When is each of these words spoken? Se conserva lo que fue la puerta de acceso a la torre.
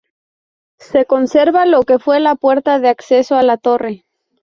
Se 0.79 1.05
conserva 1.05 1.67
lo 1.67 1.83
que 1.83 1.99
fue 1.99 2.19
la 2.19 2.33
puerta 2.33 2.79
de 2.79 2.89
acceso 2.89 3.35
a 3.35 3.43
la 3.43 3.57
torre. 3.57 4.03